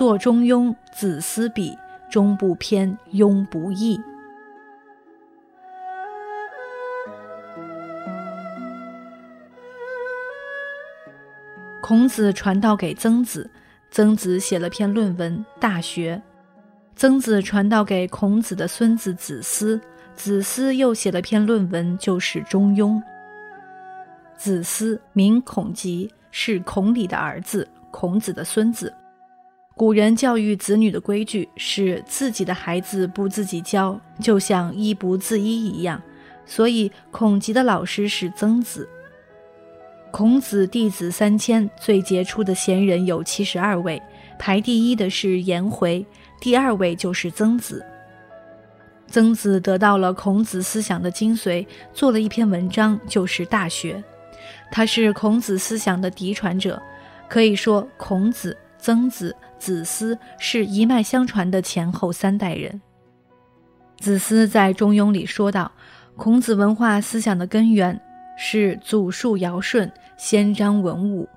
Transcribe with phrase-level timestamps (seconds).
[0.00, 1.76] 作中庸，子思笔，
[2.10, 4.00] 中不偏，庸不易。
[11.82, 13.50] 孔子传道给曾子，
[13.90, 16.16] 曾子写了篇论文《大学》。
[16.96, 19.78] 曾子传道给孔子的孙子子思，
[20.14, 22.94] 子思又写了篇论文，就是《中庸》。
[24.34, 28.90] 子思名孔集，是孔鲤的儿子，孔子的孙子。
[29.80, 36.02] 古人教育子女的规矩是自己的孩子不自己教，就像医不自医一样。
[36.44, 38.86] 所以孔吉的老师是曾子。
[40.10, 44.02] 孔子弟子三千，最杰出的贤人有七十二位，
[44.38, 46.04] 排第一的是颜回，
[46.42, 47.82] 第二位就是曾子。
[49.06, 53.94] 曾子得到了孔子思想的精髓，做了一篇文章，就是《大学》。
[54.70, 56.78] 他是孔子思想的嫡传者，
[57.30, 58.54] 可以说孔子。
[58.80, 62.80] 曾子、子思是一脉相传的前后三代人。
[63.98, 65.70] 子思在《中庸》里说道
[66.16, 68.00] ：“孔子文化思想的根源
[68.38, 71.28] 是祖述尧舜，先章文武。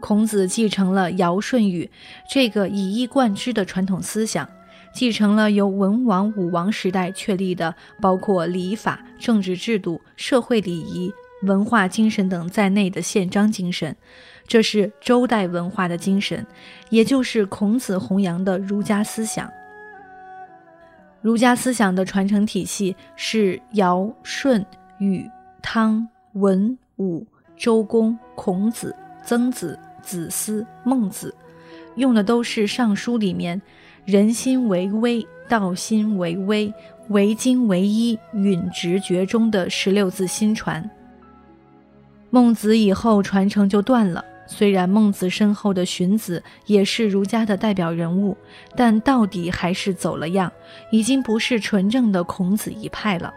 [0.00, 1.88] 孔子继承了尧舜禹
[2.28, 4.48] 这个以一贯之的传统思想，
[4.94, 13.94] 继承了由文王、武王时代确立的包括礼法、政治制度、社会礼仪、文化精神等在内的宪章精神。”
[14.46, 16.44] 这是周代文化的精神，
[16.90, 19.50] 也就是孔子弘扬的儒家思想。
[21.20, 24.66] 儒家思想的传承体系是尧、舜、
[24.98, 25.24] 禹、
[25.62, 27.24] 汤、文、武、
[27.56, 28.94] 周公、孔子、
[29.24, 31.32] 曾子、子思、孟子，
[31.94, 33.62] 用的都是《尚书》里面
[34.04, 36.74] “人心为微，道心为微，
[37.10, 40.90] 为精为一，允直觉”中的十六字心传。
[42.34, 44.24] 孟子以后传承就断了。
[44.46, 48.34] 虽然孟子身后的荀子也是儒家的代表人物，
[48.74, 50.50] 但到底还是走了样，
[50.90, 53.32] 已经不是纯正的孔子一派了。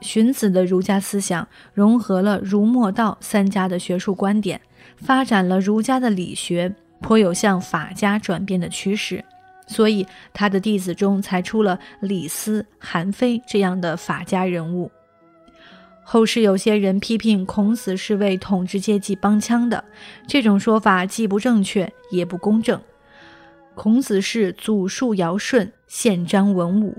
[0.00, 4.58] 荀子的儒家思想融合了儒墨道三家的学术观点，
[4.96, 9.22] 发展了儒家的理学，颇有向法家转变的趋势，
[9.66, 14.90] 所以他的弟子中才出了李斯、韩非这样的法家人物。
[16.02, 19.82] 后世有些人批评孔子是为统治阶级帮腔的，
[20.26, 22.78] 这种说法既不正确也不公正。
[23.74, 26.98] 孔子是祖述尧舜，宪章文武，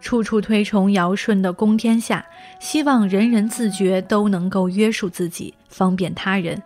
[0.00, 2.24] 处处推崇尧舜的公天下，
[2.60, 6.62] 希望人人自觉都能够约束自己，方便他人，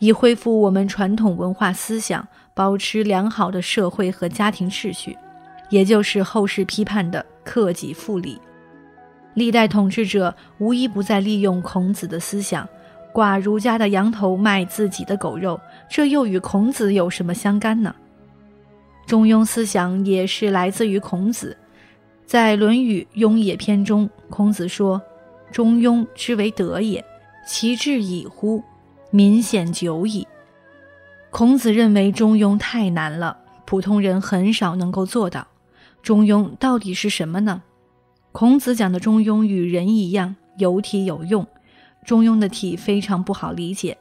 [0.00, 5.14] 以恢复我们传统文化思想，保持良好的社会和家庭秩序，
[5.68, 8.40] 也就是后世批判的克己复礼。
[9.34, 12.66] 历代统治者无一不在利用孔子的思想，
[13.12, 17.94] 挂儒家的羊头卖自己的狗肉，这又与孔子有什么相干呢？
[19.06, 21.54] 中庸思想也是来自于孔子，
[22.24, 25.00] 在《论语·雍也篇》中，孔子说
[25.52, 27.04] ：“中庸之为德也，
[27.46, 28.64] 其志矣乎！
[29.10, 30.26] 民显久矣。”
[31.36, 33.36] 孔子认为中庸太难了，
[33.66, 35.46] 普通人很少能够做到。
[36.02, 37.62] 中庸到底是什么呢？
[38.32, 41.46] 孔子讲的中庸与人一样，有体有用。
[42.06, 43.98] 中庸的体非常不好理解，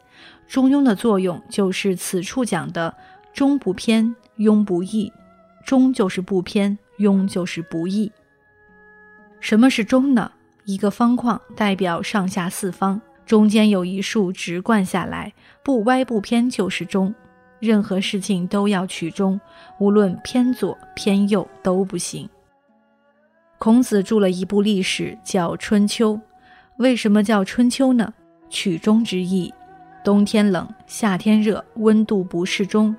[0.47, 2.95] 中庸的作用就是此处讲的
[3.35, 5.11] “中不偏，庸不易”。
[5.67, 8.09] 中就是不偏，庸就是不易。
[9.41, 10.31] 什么是中呢？
[10.63, 17.13] 一个方框代表上下四方，中间有一竖直贯下来，不歪不偏就是中。
[17.59, 19.39] 任何事情都要取中，
[19.79, 22.29] 无论偏左偏右都不行。
[23.57, 26.13] 孔子著了一部历史，叫《春秋》。
[26.77, 28.13] 为什么叫春秋呢？
[28.49, 29.53] 取中之意。
[30.03, 32.93] 冬天冷，夏天热，温度不适中；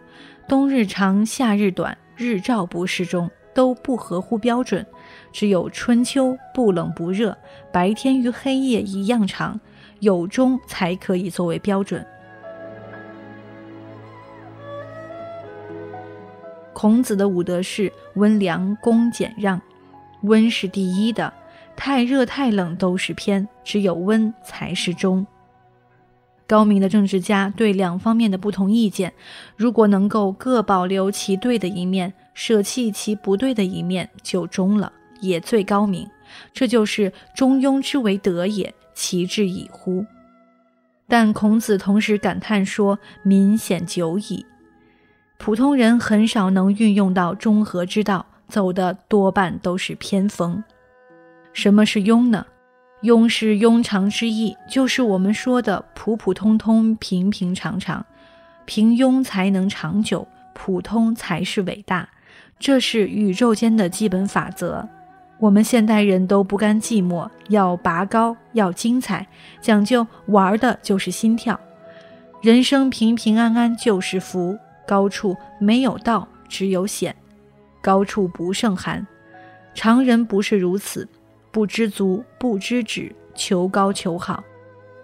[0.49, 4.85] 冬日长，夏日短，日照不适中，都不合乎标准。
[5.31, 7.37] 只有春秋不冷不热，
[7.71, 9.61] 白天与黑夜一样长，
[10.01, 12.05] 有中才可以作为标准。
[16.79, 19.59] 孔子的五德是温良恭俭让。
[20.25, 21.33] 温是第一的，
[21.75, 25.27] 太热太冷都是偏，只有温才是中。
[26.47, 29.11] 高明的政治家对两方面的不同意见，
[29.57, 34.93] 如果能够各保留其对的一面，舍弃其不对的一面，就中了，
[35.23, 36.07] 也最高明。
[36.53, 40.05] 这就是中庸之为德也，其志矣乎？
[41.09, 44.45] 但孔子同时感叹说：“民显久矣。”
[45.39, 50.63] 普通人很少能运用到中和之道，走的多半都是偏锋。
[51.53, 52.47] 什么是庸呢？
[53.03, 58.05] 庸是庸常之意，就是我们说的普普通通、平平常常。
[58.65, 62.09] 平庸才能长久，普通才是伟大，
[62.59, 64.89] 这是宇宙间的基本法则。
[65.39, 69.27] 我们现代人都不甘寂寞，要拔高，要精彩，
[69.61, 71.61] 讲究玩的就是心跳。
[72.43, 77.15] 人生平平安安就是福，高处没有道，只有险。
[77.83, 79.07] 高处不胜寒，
[79.75, 81.09] 常人不是如此。
[81.53, 84.45] 不知足，不知止，求高求好，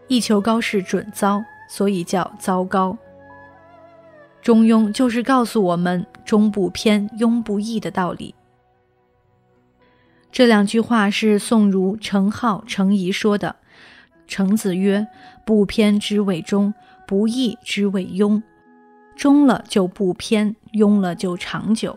[0.07, 2.97] 一求高是准糟，所以叫糟糕。
[4.43, 8.35] 中庸就是告诉我们中不偏，庸不易的道理。
[10.31, 13.57] 这两句话是宋儒程颢、程颐说的。
[14.27, 15.07] 程子曰
[15.47, 16.75] ：“不偏之谓中，
[17.07, 18.43] 不义之谓庸。
[19.23, 21.97] 中了就不偏，庸了就长久。”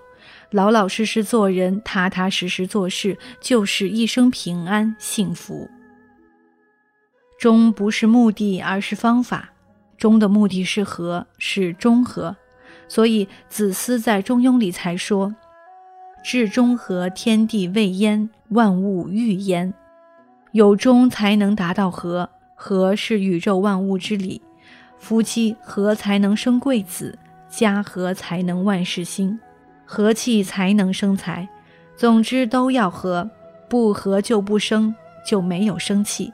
[0.53, 5.67] 老老实实做人，踏踏实实做事，就是一生平安幸福。
[7.39, 9.49] 中不是目的，而是方法。
[9.97, 12.35] 中的目的是和，是中和。
[12.87, 15.35] 所以子思在《中庸》里才说
[16.23, 19.73] ：“至中和，天地未焉，万物欲焉。”
[20.53, 24.43] 有中才能达到和，和是宇宙万物之理。
[24.97, 27.17] 夫妻和才能生贵子，
[27.49, 29.39] 家和才能万事兴。
[29.85, 31.47] 和气才能生财，
[31.95, 33.29] 总之都要和，
[33.69, 34.95] 不和就不生，
[35.27, 36.33] 就没有生气。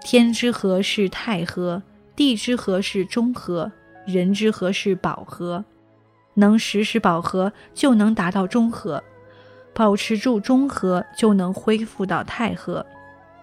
[0.00, 1.82] 天之和是太和，
[2.16, 3.70] 地之和是中和，
[4.06, 5.62] 人之和是饱和。
[6.34, 9.02] 能时时饱和，就能达到中和；
[9.74, 12.86] 保持住中和，就能恢复到太和。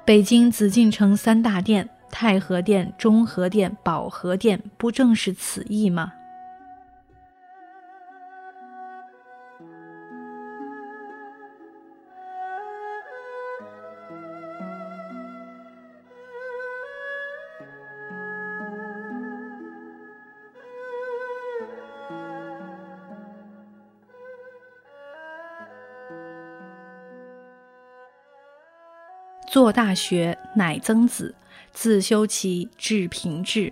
[0.06, 6.14] 北京紫禁城三大殿，太和殿、中和殿、保和殿，不正是此意吗？
[29.56, 31.34] 作《大学》，乃曾子，
[31.72, 33.72] 自修其至平治。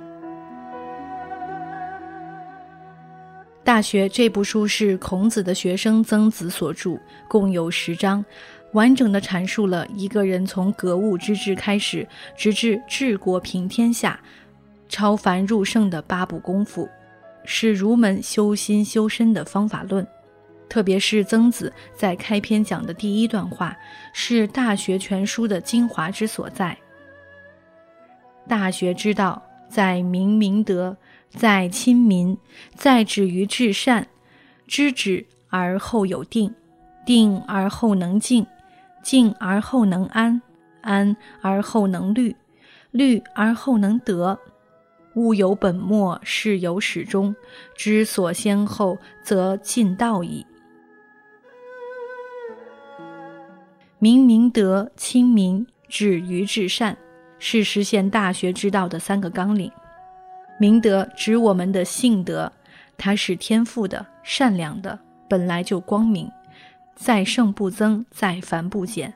[3.62, 6.98] 《大学》这部书是孔子的学生曾子所著，
[7.28, 8.24] 共有十章，
[8.72, 12.04] 完整的阐述了一个人从格物致知开始，
[12.36, 14.18] 直至治国平天下、
[14.88, 16.88] 超凡入圣的八步功夫，
[17.44, 20.04] 是儒门修心修身的方法论。
[20.68, 23.76] 特别是曾子在开篇讲的第一段话，
[24.12, 26.76] 是《大学》全书的精华之所在。
[28.48, 30.96] 大学之道，在明明德，
[31.30, 32.36] 在亲民，
[32.74, 34.06] 在止于至善。
[34.66, 36.54] 知止而后有定，
[37.04, 38.46] 定而后能静，
[39.02, 40.40] 静而后能安，
[40.80, 42.34] 安而后能虑，
[42.90, 44.38] 虑而后能得。
[45.14, 47.36] 物有本末，事有始终，
[47.76, 50.44] 知所先后，则近道矣。
[54.04, 56.94] 明明德、亲民、止于至善，
[57.38, 59.72] 是实现大学之道的三个纲领。
[60.60, 62.52] 明德指我们的性德，
[62.98, 66.30] 它是天赋的、善良的，本来就光明，
[66.94, 69.10] 在圣不增，在凡不减。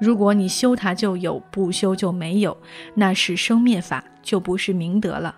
[0.00, 2.58] 如果你修它就有，不修就没有，
[2.96, 5.36] 那是生灭法，就不是明德了。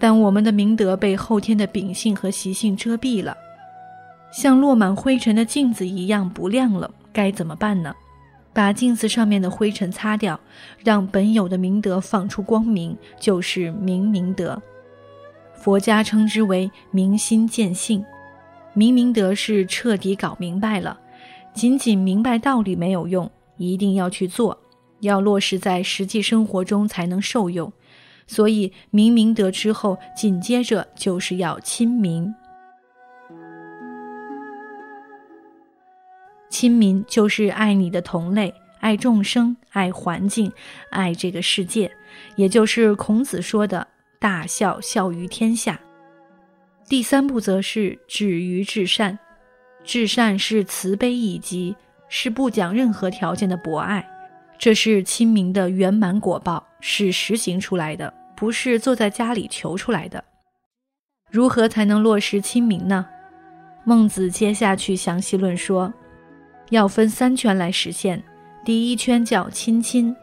[0.00, 3.36] 但我们的明德被后天的秉性和习性遮蔽了，
[4.32, 6.90] 像落满灰尘的镜子一样不亮了。
[7.14, 7.94] 该怎么办呢？
[8.52, 10.38] 把镜子上面的灰尘擦掉，
[10.84, 14.62] 让本有的明德放出光明，就是明明德。
[15.54, 18.04] 佛家称之为明心见性。
[18.74, 21.00] 明明德是彻底搞明白了，
[21.52, 24.60] 仅仅明白道理没有用，一定要去做，
[25.00, 27.72] 要落实在实际生活中才能受用。
[28.26, 32.32] 所以明明德之后，紧接着就是要亲民。
[36.54, 40.52] 亲民就是爱你的同类，爱众生，爱环境，
[40.90, 41.90] 爱这个世界，
[42.36, 43.84] 也就是孔子说的
[44.20, 45.80] “大孝，孝于天下”。
[46.88, 49.18] 第三步则是止于至善，
[49.82, 51.74] 至善是慈悲以及，
[52.08, 54.08] 是不讲任何条件的博爱。
[54.56, 60.22] 这是亲民的圆满果报，是实行出来的，不是坐在家里求出来的。
[61.32, 63.04] 如何才能落实亲民呢？
[63.82, 65.92] 孟子接下去详细论说，
[66.74, 68.22] 要分三圈来实现。
[68.64, 70.14] 第一圈叫亲亲，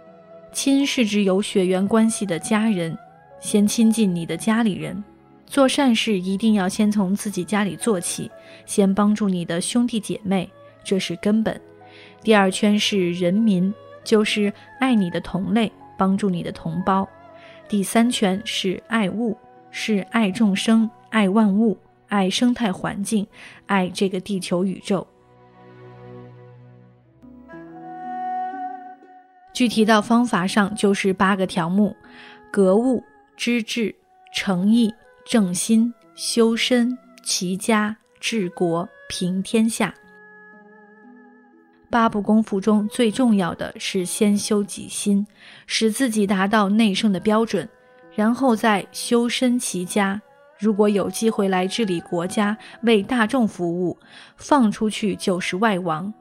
[0.51, 2.97] 亲是指有血缘关系的家人，
[3.39, 5.03] 先亲近你的家里人。
[5.47, 8.29] 做善事一定要先从自己家里做起，
[8.65, 10.49] 先帮助你的兄弟姐妹，
[10.83, 11.59] 这是根本。
[12.21, 13.73] 第二圈是人民。
[14.03, 17.07] 就是爱你的同类，帮助你的同胞。
[17.69, 19.37] 第三圈是爱物，
[19.69, 21.77] 是爱众生、爱万物、
[22.07, 23.27] 爱生态环境、
[23.67, 25.05] 爱这个地球宇宙。
[29.53, 31.95] 具体到方法上，就是八个条目：
[32.51, 33.03] 格物、
[33.35, 33.93] 知志、
[34.33, 34.93] 诚意、
[35.25, 39.93] 正心、修身、齐家、治国、平天下。
[41.89, 45.27] 八部功夫中最重要的是先修己心，
[45.67, 47.67] 使自己达到内圣的标准，
[48.15, 50.21] 然后再修身齐家。
[50.57, 53.97] 如果有机会来治理国家，为大众服务，
[54.37, 56.13] 放出去就是外王；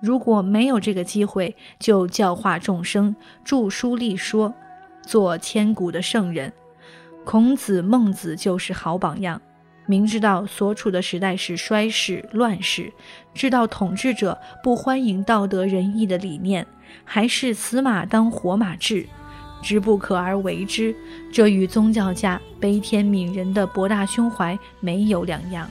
[0.00, 4.54] 如果没有这个机会，就教化众生，著书立说，
[5.02, 6.52] 做千古的圣人。
[7.24, 9.40] 孔子、孟子就是好榜样。
[9.88, 12.92] 明知道所处的时代是衰世乱世，
[13.32, 16.66] 知道统治者不欢迎道德仁义的理念，
[17.04, 19.06] 还是死马当活马治，
[19.62, 20.94] 知不可而为之，
[21.32, 25.70] 这与宗教家悲天悯人的博大胸怀没有两样。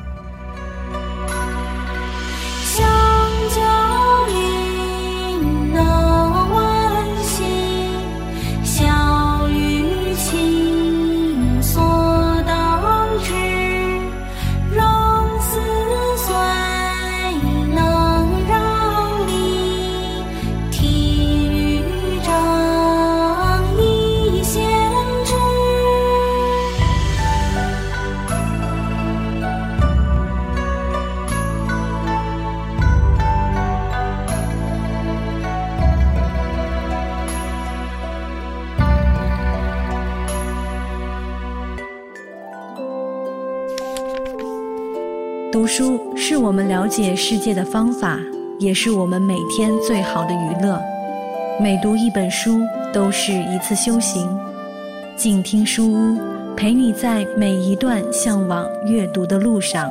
[45.61, 48.17] 读书是我们了解世界的方法，
[48.57, 50.81] 也是我们每天最好的娱乐。
[51.59, 54.27] 每读一本书，都是一次修行。
[55.15, 56.17] 静听书屋，
[56.57, 59.87] 陪你在每一段向往阅读的路上。